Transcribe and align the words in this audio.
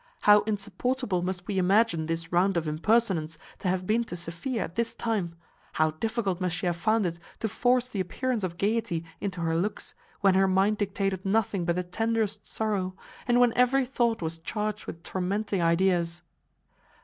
How 0.21 0.39
insupportable 0.47 1.21
must 1.21 1.45
we 1.47 1.59
imagine 1.59 2.07
this 2.07 2.31
round 2.31 2.57
of 2.57 2.67
impertinence 2.67 3.37
to 3.59 3.67
have 3.67 3.85
been 3.85 4.03
to 4.05 4.15
Sophia 4.17 4.63
at 4.63 4.73
this 4.73 4.95
time; 4.95 5.35
how 5.73 5.91
difficult 5.91 6.41
must 6.41 6.55
she 6.55 6.65
have 6.65 6.75
found 6.75 7.05
it 7.05 7.19
to 7.37 7.47
force 7.47 7.87
the 7.87 7.99
appearance 7.99 8.43
of 8.43 8.57
gaiety 8.57 9.05
into 9.19 9.41
her 9.41 9.55
looks, 9.55 9.93
when 10.21 10.33
her 10.33 10.47
mind 10.47 10.79
dictated 10.79 11.23
nothing 11.23 11.65
but 11.65 11.75
the 11.75 11.83
tenderest 11.83 12.47
sorrow, 12.47 12.95
and 13.27 13.39
when 13.39 13.53
every 13.53 13.85
thought 13.85 14.23
was 14.23 14.39
charged 14.39 14.87
with 14.87 15.03
tormenting 15.03 15.61
ideas! 15.61 16.23